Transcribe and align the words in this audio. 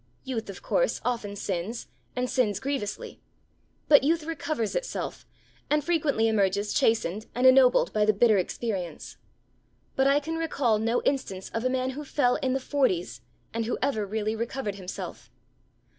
Youth, 0.23 0.49
of 0.49 0.63
course, 0.63 0.99
often 1.05 1.35
sins, 1.35 1.85
and 2.15 2.27
sins 2.27 2.59
grievously; 2.59 3.21
but 3.87 4.01
youth 4.03 4.23
recovers 4.23 4.73
itself, 4.75 5.27
and 5.69 5.83
frequently 5.83 6.27
emerges 6.27 6.73
chastened 6.73 7.27
and 7.35 7.45
ennobled 7.45 7.93
by 7.93 8.03
the 8.05 8.11
bitter 8.11 8.39
experience; 8.39 9.17
but 9.95 10.07
I 10.07 10.19
can 10.19 10.37
recall 10.37 10.79
no 10.79 11.03
instance 11.03 11.49
of 11.51 11.65
a 11.65 11.69
man 11.69 11.91
who 11.91 12.03
fell 12.03 12.37
in 12.37 12.53
the 12.53 12.59
forties 12.59 13.21
and 13.53 13.65
who 13.65 13.77
ever 13.83 14.03
really 14.07 14.35
recovered 14.35 14.73
himself. 14.73 15.29